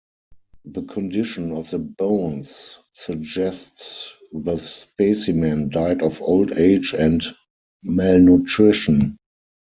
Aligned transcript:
The 0.65 0.81
condition 0.81 1.51
of 1.51 1.69
the 1.69 1.77
bones 1.77 2.79
suggests 2.91 4.11
the 4.31 4.55
specimen 4.57 5.69
died 5.69 6.01
of 6.01 6.23
old 6.23 6.53
age 6.53 6.95
and 6.97 7.23
malnutrition. 7.83 9.17